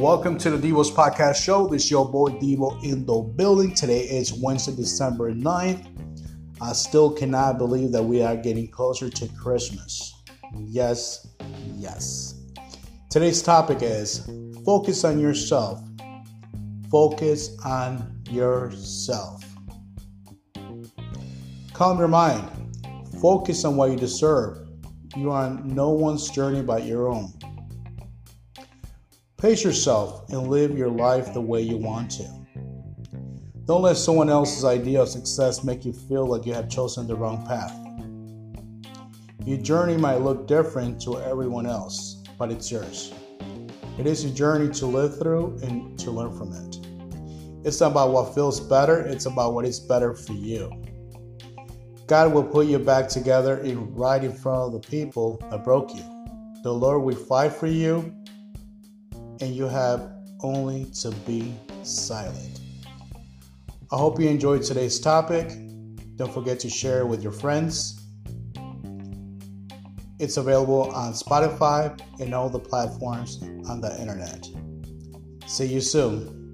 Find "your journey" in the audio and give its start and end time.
39.46-39.96, 44.22-44.70